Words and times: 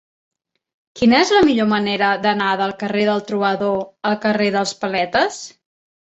Quina 0.99 1.17
és 1.25 1.33
la 1.33 1.41
millor 1.49 1.67
manera 1.73 2.07
d'anar 2.23 2.47
del 2.61 2.73
carrer 2.83 3.03
del 3.09 3.21
Trobador 3.27 3.83
al 4.11 4.17
carrer 4.23 4.47
dels 4.57 4.73
Paletes? 4.85 5.37